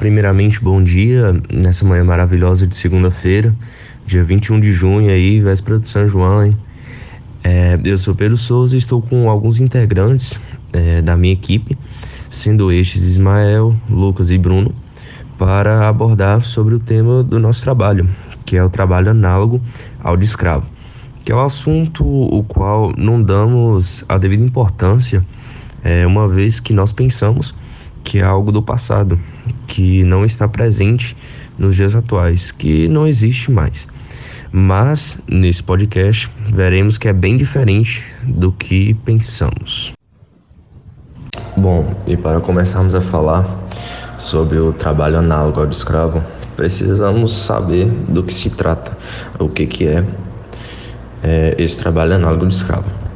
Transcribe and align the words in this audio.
primeiramente, 0.00 0.64
bom 0.64 0.82
dia 0.82 1.38
nessa 1.52 1.84
manhã 1.84 2.02
maravilhosa 2.02 2.66
de 2.66 2.74
segunda-feira, 2.74 3.54
dia 4.06 4.24
21 4.24 4.58
de 4.58 4.72
junho 4.72 5.10
aí, 5.10 5.42
véspera 5.42 5.78
de 5.78 5.86
São 5.86 6.08
João, 6.08 6.42
hein? 6.42 6.56
É, 7.44 7.78
eu 7.84 7.98
sou 7.98 8.14
Pedro 8.14 8.34
Souza 8.34 8.74
e 8.74 8.78
estou 8.78 9.02
com 9.02 9.28
alguns 9.28 9.60
integrantes 9.60 10.40
é, 10.72 11.02
da 11.02 11.18
minha 11.18 11.34
equipe, 11.34 11.76
sendo 12.30 12.72
estes 12.72 13.02
Ismael, 13.02 13.76
Lucas 13.90 14.30
e 14.30 14.38
Bruno, 14.38 14.74
para 15.36 15.86
abordar 15.86 16.44
sobre 16.44 16.74
o 16.74 16.80
tema 16.80 17.22
do 17.22 17.38
nosso 17.38 17.60
trabalho, 17.60 18.08
que 18.46 18.56
é 18.56 18.64
o 18.64 18.70
trabalho 18.70 19.10
análogo 19.10 19.60
ao 20.02 20.16
de 20.16 20.24
escravo, 20.24 20.64
que 21.22 21.30
é 21.30 21.36
um 21.36 21.44
assunto 21.44 22.06
o 22.06 22.42
qual 22.44 22.90
não 22.96 23.22
damos 23.22 24.02
a 24.08 24.16
devida 24.16 24.42
importância, 24.42 25.22
é, 25.84 26.06
uma 26.06 26.26
vez 26.26 26.58
que 26.58 26.72
nós 26.72 26.90
pensamos 26.90 27.54
que 28.04 28.18
é 28.18 28.22
algo 28.22 28.50
do 28.50 28.62
passado, 28.62 29.18
que 29.66 30.02
não 30.04 30.24
está 30.24 30.48
presente 30.48 31.16
nos 31.58 31.76
dias 31.76 31.94
atuais, 31.94 32.50
que 32.50 32.88
não 32.88 33.06
existe 33.06 33.50
mais. 33.50 33.86
Mas 34.52 35.18
nesse 35.28 35.62
podcast 35.62 36.30
veremos 36.52 36.98
que 36.98 37.08
é 37.08 37.12
bem 37.12 37.36
diferente 37.36 38.04
do 38.24 38.50
que 38.50 38.94
pensamos. 39.04 39.92
Bom, 41.56 41.94
e 42.06 42.16
para 42.16 42.40
começarmos 42.40 42.94
a 42.94 43.00
falar 43.00 43.46
sobre 44.18 44.58
o 44.58 44.72
trabalho 44.72 45.18
análogo 45.18 45.60
ao 45.60 45.66
de 45.66 45.74
escravo, 45.74 46.22
precisamos 46.56 47.32
saber 47.32 47.86
do 48.08 48.22
que 48.22 48.32
se 48.32 48.50
trata, 48.50 48.96
o 49.38 49.48
que, 49.48 49.66
que 49.66 49.86
é, 49.86 50.04
é 51.22 51.54
esse 51.58 51.78
trabalho 51.78 52.14
análogo 52.14 52.46
de 52.46 52.54
escravo. 52.54 53.09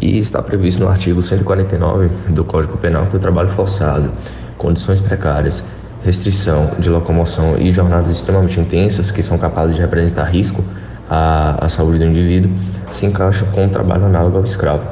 E 0.00 0.18
está 0.18 0.42
previsto 0.42 0.82
no 0.82 0.88
artigo 0.88 1.22
149 1.22 2.08
do 2.28 2.44
Código 2.44 2.76
Penal 2.78 3.06
que 3.06 3.16
o 3.16 3.18
trabalho 3.18 3.48
forçado, 3.50 4.10
condições 4.58 5.00
precárias, 5.00 5.64
restrição 6.04 6.72
de 6.78 6.90
locomoção 6.90 7.56
e 7.58 7.72
jornadas 7.72 8.10
extremamente 8.10 8.60
intensas 8.60 9.10
que 9.10 9.22
são 9.22 9.38
capazes 9.38 9.74
de 9.74 9.80
representar 9.80 10.24
risco 10.24 10.62
à, 11.08 11.64
à 11.64 11.68
saúde 11.68 11.98
do 11.98 12.04
indivíduo 12.04 12.52
se 12.90 13.06
encaixam 13.06 13.48
com 13.48 13.66
o 13.66 13.68
trabalho 13.68 14.04
análogo 14.04 14.38
ao 14.38 14.44
escravo. 14.44 14.82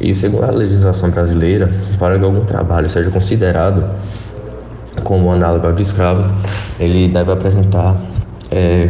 E 0.00 0.14
segundo 0.14 0.44
a 0.44 0.50
legislação 0.50 1.10
brasileira, 1.10 1.70
para 1.98 2.18
que 2.18 2.24
algum 2.24 2.44
trabalho 2.44 2.88
seja 2.88 3.10
considerado 3.10 3.90
como 5.02 5.30
análogo 5.32 5.66
ao 5.66 5.72
de 5.72 5.82
escravo, 5.82 6.32
ele 6.78 7.08
deve 7.08 7.32
apresentar 7.32 7.96
é, 8.50 8.88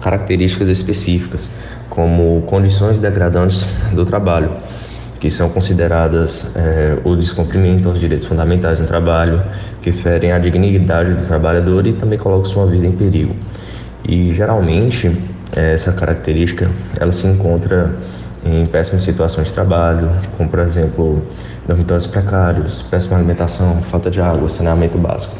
características 0.00 0.68
específicas, 0.68 1.50
como 1.90 2.42
condições 2.42 2.98
degradantes 2.98 3.76
do 3.92 4.04
trabalho, 4.04 4.50
que 5.18 5.30
são 5.30 5.48
consideradas 5.48 6.54
é, 6.54 6.98
o 7.04 7.16
descumprimento 7.16 7.88
aos 7.88 7.98
direitos 7.98 8.26
fundamentais 8.26 8.78
no 8.80 8.86
trabalho, 8.86 9.42
que 9.80 9.92
ferem 9.92 10.32
a 10.32 10.38
dignidade 10.38 11.14
do 11.14 11.26
trabalhador 11.26 11.86
e 11.86 11.92
também 11.94 12.18
colocam 12.18 12.44
sua 12.44 12.66
vida 12.66 12.86
em 12.86 12.92
perigo. 12.92 13.34
E 14.04 14.32
geralmente 14.34 15.10
essa 15.54 15.92
característica 15.92 16.70
ela 16.98 17.12
se 17.12 17.26
encontra 17.26 17.94
em 18.44 18.66
péssimas 18.66 19.02
situações 19.02 19.48
de 19.48 19.52
trabalho, 19.52 20.10
como 20.36 20.48
por 20.48 20.60
exemplo 20.60 21.22
dormitórios 21.66 22.06
precários, 22.06 22.82
péssima 22.82 23.16
alimentação, 23.16 23.82
falta 23.82 24.10
de 24.10 24.20
água, 24.20 24.48
saneamento 24.48 24.96
básico. 24.98 25.34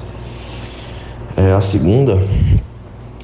É, 1.36 1.52
a 1.52 1.60
segunda 1.60 2.18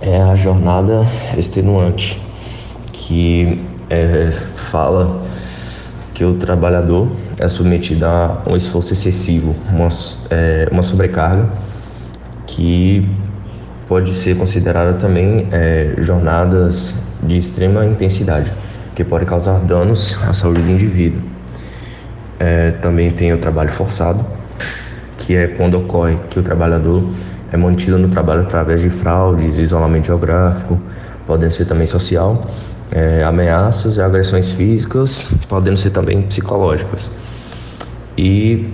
é 0.00 0.20
a 0.20 0.37
jornada 0.37 1.06
extenuante, 1.37 2.20
que 3.03 3.61
é, 3.91 4.31
fala 4.55 5.22
que 6.14 6.25
o 6.25 6.34
trabalhador 6.34 7.11
é 7.39 7.48
submetido 7.48 8.06
a 8.06 8.42
um 8.47 8.55
esforço 8.55 8.92
excessivo, 8.92 9.56
uma, 9.69 9.89
é, 10.31 10.69
uma 10.70 10.83
sobrecarga 10.83 11.48
que 12.47 13.09
pode 13.88 14.15
ser 14.15 14.37
considerada 14.37 14.94
também 14.94 15.49
é, 15.50 15.94
jornadas 15.99 16.94
de 17.22 17.37
extrema 17.37 17.84
intensidade, 17.84 18.53
que 18.94 19.03
pode 19.03 19.25
causar 19.25 19.59
danos 19.60 20.16
à 20.28 20.32
saúde 20.32 20.62
do 20.62 20.71
indivíduo. 20.71 21.21
É, 22.38 22.71
também 22.72 23.10
tem 23.10 23.32
o 23.32 23.38
trabalho 23.38 23.71
forçado, 23.71 24.25
que 25.19 25.34
é 25.34 25.48
quando 25.48 25.75
ocorre 25.75 26.19
que 26.31 26.38
o 26.38 26.43
trabalhador 26.43 27.04
é 27.50 27.56
mantido 27.56 27.98
no 27.98 28.09
trabalho 28.09 28.43
através 28.43 28.81
de 28.81 28.91
fraudes, 28.91 29.59
isolamento 29.59 30.06
geográfico, 30.06 30.81
podem 31.27 31.50
ser 31.50 31.65
também 31.65 31.87
social, 31.87 32.47
é, 32.92 33.25
ameaças 33.25 33.97
e 33.97 34.03
agressões 34.03 34.50
físicas, 34.50 35.30
podendo 35.48 35.76
ser 35.76 35.91
também 35.91 36.22
psicológicas. 36.22 37.10
E 38.16 38.69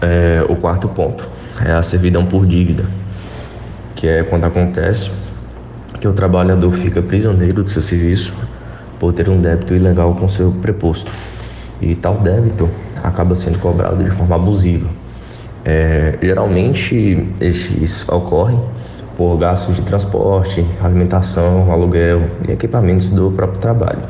é, 0.00 0.44
o 0.48 0.54
quarto 0.56 0.88
ponto 0.88 1.28
é 1.64 1.72
a 1.72 1.82
servidão 1.82 2.24
por 2.24 2.46
dívida, 2.46 2.86
que 3.96 4.06
é 4.06 4.22
quando 4.22 4.44
acontece 4.44 5.10
que 6.00 6.06
o 6.06 6.12
trabalhador 6.12 6.72
fica 6.72 7.02
prisioneiro 7.02 7.64
do 7.64 7.68
seu 7.68 7.82
serviço 7.82 8.32
por 9.00 9.12
ter 9.12 9.28
um 9.28 9.40
débito 9.40 9.74
ilegal 9.74 10.14
com 10.14 10.28
seu 10.28 10.52
preposto. 10.52 11.10
E 11.80 11.94
tal 11.94 12.20
débito 12.20 12.68
acaba 13.02 13.34
sendo 13.34 13.58
cobrado 13.58 14.02
de 14.02 14.10
forma 14.10 14.36
abusiva. 14.36 14.88
É, 15.64 16.16
geralmente 16.22 17.28
esses 17.40 18.08
ocorrem 18.08 18.60
por 19.18 19.36
gastos 19.36 19.74
de 19.74 19.82
transporte, 19.82 20.64
alimentação, 20.80 21.72
aluguel 21.72 22.22
e 22.48 22.52
equipamentos 22.52 23.10
do 23.10 23.32
próprio 23.32 23.60
trabalho. 23.60 24.02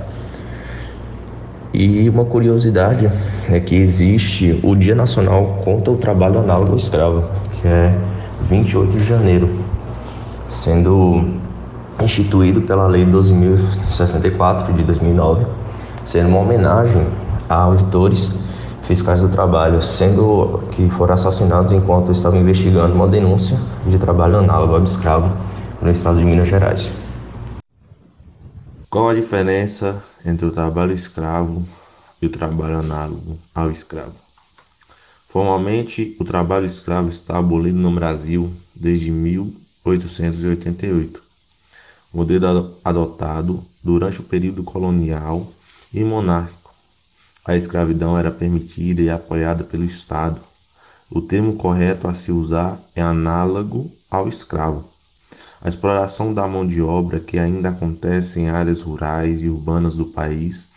E 1.72 2.06
uma 2.10 2.26
curiosidade 2.26 3.10
é 3.50 3.58
que 3.58 3.74
existe 3.74 4.60
o 4.62 4.76
Dia 4.76 4.94
Nacional 4.94 5.60
contra 5.64 5.90
o 5.90 5.96
Trabalho 5.96 6.40
Análogo 6.40 6.76
Escravo, 6.76 7.24
que 7.52 7.66
é 7.66 7.98
28 8.42 8.98
de 8.98 9.04
janeiro, 9.04 9.48
sendo 10.46 11.24
instituído 12.02 12.60
pela 12.60 12.86
Lei 12.86 13.06
12.064 13.06 14.74
de 14.74 14.82
2009, 14.82 15.46
sendo 16.04 16.28
uma 16.28 16.40
homenagem 16.40 17.06
a 17.48 17.54
auditores 17.54 18.30
fiscais 18.88 19.20
do 19.20 19.28
trabalho, 19.28 19.80
sendo 19.82 20.60
que 20.70 20.88
foram 20.88 21.12
assassinados 21.12 21.72
enquanto 21.72 22.10
estavam 22.10 22.40
investigando 22.40 22.94
uma 22.94 23.06
denúncia 23.06 23.60
de 23.86 23.98
trabalho 23.98 24.38
análogo 24.38 24.76
ao 24.76 24.82
escravo 24.82 25.30
no 25.82 25.90
estado 25.90 26.18
de 26.18 26.24
Minas 26.24 26.48
Gerais. 26.48 26.90
Qual 28.88 29.10
a 29.10 29.14
diferença 29.14 30.02
entre 30.24 30.46
o 30.46 30.50
trabalho 30.50 30.92
escravo 30.92 31.62
e 32.22 32.26
o 32.26 32.30
trabalho 32.30 32.78
análogo 32.78 33.36
ao 33.54 33.70
escravo? 33.70 34.14
Formalmente, 35.28 36.16
o 36.18 36.24
trabalho 36.24 36.64
escravo 36.64 37.10
está 37.10 37.36
abolido 37.36 37.76
no 37.76 37.90
Brasil 37.90 38.50
desde 38.74 39.10
1888, 39.10 41.20
modelo 42.14 42.70
adotado 42.82 43.62
durante 43.84 44.20
o 44.20 44.24
período 44.24 44.62
colonial 44.62 45.46
e 45.92 46.02
monárquico 46.02 46.57
a 47.48 47.56
escravidão 47.56 48.18
era 48.18 48.30
permitida 48.30 49.00
e 49.00 49.08
apoiada 49.08 49.64
pelo 49.64 49.86
Estado. 49.86 50.38
O 51.10 51.22
termo 51.22 51.56
correto 51.56 52.06
a 52.06 52.12
se 52.12 52.30
usar 52.30 52.78
é 52.94 53.00
análogo 53.00 53.90
ao 54.10 54.28
escravo. 54.28 54.84
A 55.62 55.66
exploração 55.66 56.34
da 56.34 56.46
mão 56.46 56.66
de 56.66 56.82
obra 56.82 57.18
que 57.18 57.38
ainda 57.38 57.70
acontece 57.70 58.38
em 58.38 58.50
áreas 58.50 58.82
rurais 58.82 59.42
e 59.42 59.48
urbanas 59.48 59.94
do 59.94 60.04
país, 60.04 60.68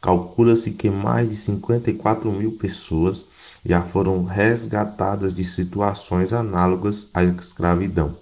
calcula-se 0.00 0.70
que 0.70 0.88
mais 0.88 1.28
de 1.28 1.36
54 1.36 2.32
mil 2.32 2.52
pessoas 2.52 3.26
já 3.62 3.82
foram 3.82 4.24
resgatadas 4.24 5.34
de 5.34 5.44
situações 5.44 6.32
análogas 6.32 7.08
à 7.12 7.22
escravidão, 7.22 8.16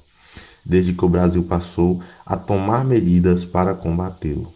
desde 0.67 0.93
que 0.93 1.05
o 1.05 1.09
Brasil 1.09 1.45
passou 1.45 2.03
a 2.27 2.37
tomar 2.37 2.85
medidas 2.85 3.45
para 3.45 3.75
combatê-lo. 3.75 4.53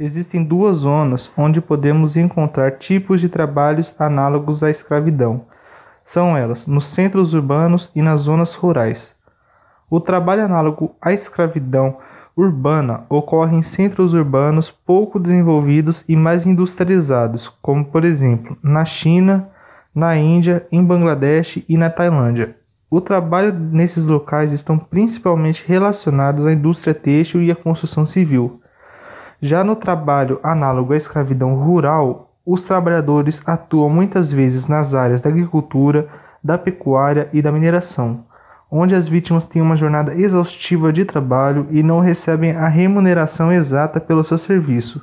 Existem 0.00 0.44
duas 0.44 0.78
zonas 0.78 1.28
onde 1.36 1.60
podemos 1.60 2.16
encontrar 2.16 2.78
tipos 2.78 3.20
de 3.20 3.28
trabalhos 3.28 3.92
análogos 3.98 4.62
à 4.62 4.70
escravidão. 4.70 5.42
São 6.04 6.36
elas 6.36 6.68
nos 6.68 6.86
centros 6.86 7.34
urbanos 7.34 7.90
e 7.96 8.00
nas 8.00 8.20
zonas 8.20 8.54
rurais. 8.54 9.12
O 9.90 9.98
trabalho 9.98 10.44
análogo 10.44 10.94
à 11.02 11.12
escravidão 11.12 11.96
urbana 12.36 13.02
ocorre 13.08 13.56
em 13.56 13.62
centros 13.64 14.14
urbanos 14.14 14.70
pouco 14.70 15.18
desenvolvidos 15.18 16.04
e 16.08 16.14
mais 16.14 16.46
industrializados, 16.46 17.48
como 17.60 17.84
por 17.84 18.04
exemplo 18.04 18.56
na 18.62 18.84
China, 18.84 19.48
na 19.92 20.16
Índia, 20.16 20.64
em 20.70 20.84
Bangladesh 20.84 21.64
e 21.68 21.76
na 21.76 21.90
Tailândia. 21.90 22.54
O 22.88 23.00
trabalho 23.00 23.52
nesses 23.52 24.04
locais 24.04 24.52
estão 24.52 24.78
principalmente 24.78 25.64
relacionados 25.66 26.46
à 26.46 26.52
indústria 26.52 26.94
têxtil 26.94 27.42
e 27.42 27.50
à 27.50 27.56
construção 27.56 28.06
civil. 28.06 28.60
Já 29.40 29.62
no 29.62 29.76
trabalho 29.76 30.40
análogo 30.42 30.92
à 30.92 30.96
escravidão 30.96 31.54
rural, 31.54 32.32
os 32.44 32.62
trabalhadores 32.62 33.40
atuam 33.46 33.88
muitas 33.88 34.32
vezes 34.32 34.66
nas 34.66 34.94
áreas 34.94 35.20
da 35.20 35.30
agricultura, 35.30 36.08
da 36.42 36.58
pecuária 36.58 37.28
e 37.32 37.40
da 37.40 37.52
mineração, 37.52 38.24
onde 38.70 38.94
as 38.94 39.06
vítimas 39.06 39.44
têm 39.44 39.62
uma 39.62 39.76
jornada 39.76 40.14
exaustiva 40.14 40.92
de 40.92 41.04
trabalho 41.04 41.66
e 41.70 41.82
não 41.82 42.00
recebem 42.00 42.56
a 42.56 42.66
remuneração 42.68 43.52
exata 43.52 44.00
pelo 44.00 44.24
seu 44.24 44.38
serviço. 44.38 45.00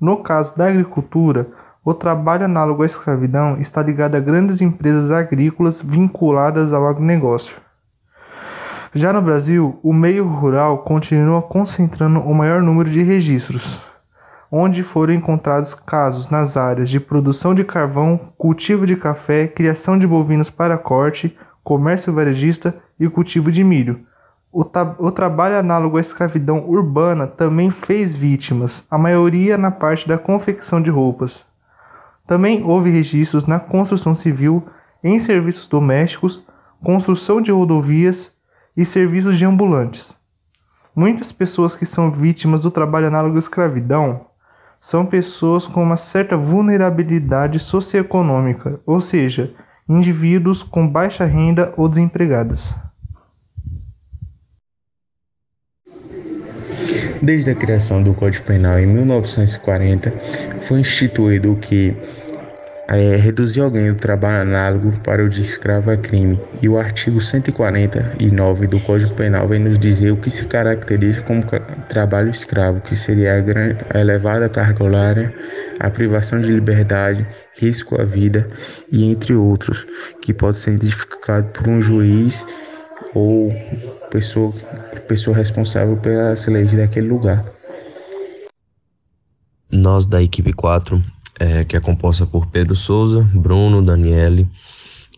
No 0.00 0.22
caso 0.22 0.56
da 0.56 0.68
agricultura, 0.68 1.46
O 1.88 1.94
trabalho 1.94 2.44
análogo 2.44 2.82
à 2.82 2.86
escravidão 2.86 3.56
está 3.58 3.82
ligado 3.82 4.14
a 4.14 4.20
grandes 4.20 4.60
empresas 4.60 5.10
agrícolas 5.10 5.80
vinculadas 5.80 6.70
ao 6.70 6.86
agronegócio. 6.86 7.56
Já 8.98 9.12
no 9.12 9.22
Brasil, 9.22 9.78
o 9.80 9.92
meio 9.92 10.26
rural 10.26 10.78
continua 10.78 11.40
concentrando 11.40 12.18
o 12.18 12.34
maior 12.34 12.60
número 12.60 12.90
de 12.90 13.00
registros, 13.00 13.80
onde 14.50 14.82
foram 14.82 15.14
encontrados 15.14 15.72
casos 15.72 16.28
nas 16.28 16.56
áreas 16.56 16.90
de 16.90 16.98
produção 16.98 17.54
de 17.54 17.62
carvão, 17.62 18.18
cultivo 18.36 18.84
de 18.84 18.96
café, 18.96 19.46
criação 19.46 19.96
de 19.96 20.04
bovinos 20.04 20.50
para 20.50 20.76
corte, 20.76 21.38
comércio 21.62 22.12
varejista 22.12 22.74
e 22.98 23.08
cultivo 23.08 23.52
de 23.52 23.62
milho. 23.62 24.00
O, 24.50 24.62
o, 24.98 25.12
trabalho 25.12 25.60
análogo 25.60 25.96
à 25.96 26.00
escravidão 26.00 26.68
urbana 26.68 27.24
também 27.24 27.70
fez 27.70 28.16
vítimas, 28.16 28.84
a 28.90 28.98
maioria 28.98 29.56
na 29.56 29.70
parte 29.70 30.08
da 30.08 30.18
confecção 30.18 30.82
de 30.82 30.90
roupas. 30.90 31.44
Também 32.26 32.64
houve 32.64 32.90
registros 32.90 33.46
na 33.46 33.60
construção 33.60 34.16
civil, 34.16 34.66
em 35.04 35.20
serviços 35.20 35.68
domésticos, 35.68 36.42
construção 36.82 37.40
de 37.40 37.52
rodovias 37.52 38.36
e 38.78 38.84
serviços 38.84 39.36
de 39.36 39.44
ambulantes. 39.44 40.16
Muitas 40.94 41.32
pessoas 41.32 41.74
que 41.74 41.84
são 41.84 42.12
vítimas 42.12 42.62
do 42.62 42.70
trabalho 42.70 43.08
análogo 43.08 43.34
à 43.34 43.38
escravidão 43.40 44.26
são 44.80 45.04
pessoas 45.04 45.66
com 45.66 45.82
uma 45.82 45.96
certa 45.96 46.36
vulnerabilidade 46.36 47.58
socioeconômica, 47.58 48.78
ou 48.86 49.00
seja, 49.00 49.52
indivíduos 49.88 50.62
com 50.62 50.86
baixa 50.86 51.24
renda 51.24 51.74
ou 51.76 51.88
desempregadas. 51.88 52.72
Desde 57.20 57.50
a 57.50 57.54
criação 57.56 58.00
do 58.00 58.14
Código 58.14 58.44
Penal 58.44 58.78
em 58.78 58.86
1940, 58.86 60.12
foi 60.62 60.78
instituído 60.78 61.52
o 61.52 61.56
que 61.56 61.96
é, 62.96 63.16
reduzir 63.16 63.60
alguém 63.60 63.92
do 63.92 63.98
trabalho 63.98 64.40
análogo 64.42 64.92
para 65.00 65.22
o 65.22 65.28
de 65.28 65.42
escravo 65.42 65.90
a 65.90 65.96
crime. 65.96 66.40
E 66.62 66.68
o 66.68 66.78
artigo 66.78 67.20
149 67.20 68.66
do 68.66 68.80
Código 68.80 69.14
Penal 69.14 69.46
vem 69.46 69.60
nos 69.60 69.78
dizer 69.78 70.10
o 70.10 70.16
que 70.16 70.30
se 70.30 70.46
caracteriza 70.46 71.20
como 71.22 71.42
trabalho 71.88 72.30
escravo, 72.30 72.80
que 72.80 72.96
seria 72.96 73.36
a, 73.36 73.40
grande, 73.40 73.78
a 73.92 74.00
elevada 74.00 74.48
carga 74.48 74.84
horária, 74.84 75.34
a 75.78 75.90
privação 75.90 76.40
de 76.40 76.46
liberdade, 76.46 77.26
risco 77.58 78.00
à 78.00 78.04
vida 78.04 78.48
e 78.90 79.04
entre 79.04 79.34
outros, 79.34 79.86
que 80.22 80.32
pode 80.32 80.56
ser 80.56 80.72
identificado 80.72 81.46
por 81.48 81.68
um 81.68 81.82
juiz 81.82 82.46
ou 83.14 83.54
pessoa, 84.10 84.52
pessoa 85.06 85.36
responsável 85.36 85.96
pelas 85.98 86.46
leis 86.46 86.72
daquele 86.72 87.08
lugar. 87.08 87.44
Nós 89.70 90.06
da 90.06 90.22
equipe 90.22 90.54
4 90.54 91.17
é, 91.38 91.64
que 91.64 91.76
é 91.76 91.80
composta 91.80 92.26
por 92.26 92.46
Pedro 92.46 92.74
Souza, 92.74 93.22
Bruno, 93.32 93.82
Daniele, 93.82 94.48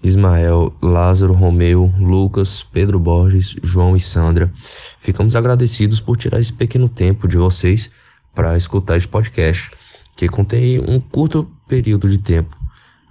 Ismael, 0.02 0.72
Lázaro, 0.82 1.32
Romeu, 1.32 1.92
Lucas, 1.98 2.62
Pedro 2.62 2.98
Borges, 2.98 3.56
João 3.62 3.96
e 3.96 4.00
Sandra. 4.00 4.52
Ficamos 5.00 5.36
agradecidos 5.36 6.00
por 6.00 6.16
tirar 6.16 6.40
esse 6.40 6.52
pequeno 6.52 6.88
tempo 6.88 7.28
de 7.28 7.36
vocês 7.36 7.90
para 8.34 8.56
escutar 8.56 8.96
este 8.96 9.08
podcast, 9.08 9.70
que 10.16 10.28
contém 10.28 10.80
um 10.80 11.00
curto 11.00 11.50
período 11.68 12.08
de 12.08 12.18
tempo, 12.18 12.56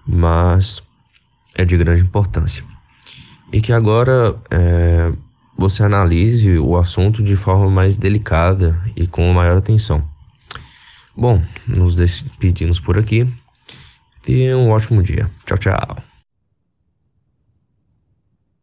mas 0.06 0.82
é 1.56 1.64
de 1.64 1.78
grande 1.78 2.02
importância. 2.02 2.64
E 3.52 3.62
que 3.62 3.74
agora 3.74 4.36
é, 4.50 5.12
você 5.58 5.84
analise 5.84 6.58
o 6.58 6.78
assunto 6.78 7.22
de 7.22 7.36
forma 7.36 7.70
mais 7.70 7.98
delicada 7.98 8.80
e 8.96 9.06
com 9.06 9.32
maior 9.34 9.58
atenção. 9.58 10.04
Bom, 11.16 11.42
nos 11.68 11.96
despedimos 11.96 12.80
por 12.80 12.98
aqui. 12.98 13.28
Tenha 14.24 14.58
um 14.58 14.70
ótimo 14.70 15.02
dia. 15.02 15.30
Tchau, 15.46 15.58
tchau. 15.58 16.09